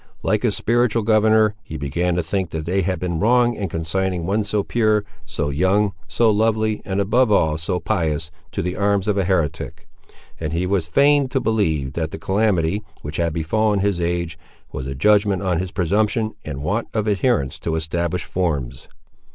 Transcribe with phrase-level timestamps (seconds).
[0.23, 4.25] Like his spiritual governor, he began to think that they had been wrong in consigning
[4.25, 9.07] one so pure, so young, so lovely, and above all so pious, to the arms
[9.07, 9.87] of a heretic:
[10.39, 14.39] and he was fain to believe that the calamity, which had befallen his age,
[14.71, 18.87] was a judgment on his presumption and want of adherence to established forms.